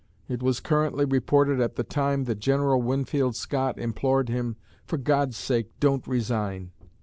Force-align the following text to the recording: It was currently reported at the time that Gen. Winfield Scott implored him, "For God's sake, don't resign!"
It 0.27 0.41
was 0.41 0.59
currently 0.59 1.05
reported 1.05 1.59
at 1.61 1.75
the 1.75 1.83
time 1.83 2.23
that 2.23 2.39
Gen. 2.39 2.59
Winfield 2.83 3.35
Scott 3.35 3.77
implored 3.77 4.29
him, 4.29 4.55
"For 4.83 4.97
God's 4.97 5.37
sake, 5.37 5.79
don't 5.79 6.07
resign!" 6.07 6.71